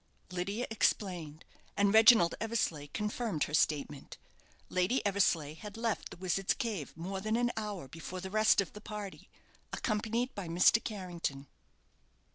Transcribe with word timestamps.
Lydia 0.31 0.65
explained, 0.71 1.45
and 1.77 1.93
Reginald 1.93 2.33
Eversleigh 2.41 2.87
confirmed 2.87 3.43
her 3.43 3.53
statement. 3.53 4.17
Lady 4.67 5.05
Eversleigh 5.05 5.53
had 5.53 5.77
left 5.77 6.09
the 6.09 6.17
Wizard's 6.17 6.55
Cave 6.55 6.91
more 6.97 7.21
than 7.21 7.35
an 7.35 7.51
hour 7.55 7.87
before 7.87 8.19
the 8.19 8.31
rest 8.31 8.61
of 8.61 8.73
the 8.73 8.81
party, 8.81 9.29
accompanied 9.71 10.33
by 10.33 10.47
Mr. 10.47 10.83
Carrington. 10.83 11.45